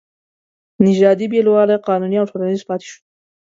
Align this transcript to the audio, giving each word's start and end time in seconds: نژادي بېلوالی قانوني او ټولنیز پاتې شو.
نژادي 0.85 1.25
بېلوالی 1.33 1.83
قانوني 1.87 2.17
او 2.19 2.29
ټولنیز 2.31 2.61
پاتې 2.69 2.85
شو. 2.91 2.99